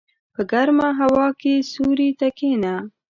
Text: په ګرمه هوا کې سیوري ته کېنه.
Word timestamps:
په 0.33 0.41
ګرمه 0.51 0.89
هوا 1.01 1.27
کې 1.41 1.53
سیوري 1.71 2.09
ته 2.19 2.27
کېنه. 2.37 2.75